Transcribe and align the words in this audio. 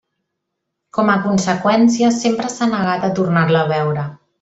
Com 0.99 1.11
a 1.15 1.19
conseqüència, 1.27 2.13
sempre 2.19 2.53
s'ha 2.57 2.73
negat 2.75 3.09
a 3.11 3.15
tornar-la 3.23 3.65
a 3.69 3.73
veure. 3.79 4.13